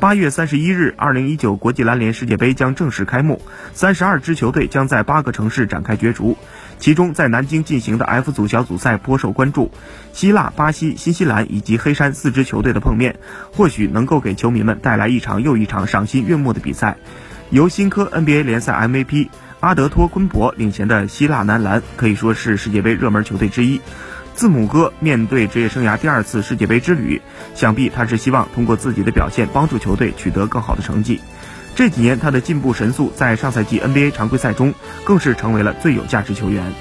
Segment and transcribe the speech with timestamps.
[0.00, 3.42] 八月三十一日，二零一九国际篮联世界杯将正式开幕，
[3.74, 6.38] 三十二支球队将在八个城市展开角逐。
[6.78, 9.70] 其中，在南京进行的 F 组小组赛颇受关注，
[10.14, 13.16] 希腊、巴西、新西兰以及黑山四支球队的碰面，
[13.52, 16.96] 或许能够给球迷们带来一场又一场赏心悦目的比赛。
[17.50, 19.28] 由新科 NBA 联赛 MVP
[19.60, 23.82] 阿德托昆博领衔的希腊男篮可以说是世界杯热门球队之一。
[24.34, 27.20] 字母哥面对职业生涯第二次世界杯之旅，
[27.54, 31.20] 想必他是希望通过自己的表现帮助球队取得更好的成绩。
[31.74, 34.74] 这几年他的进步神速，在上赛季 NBA 常规赛中
[35.04, 36.72] 更是成为了最有价值球员。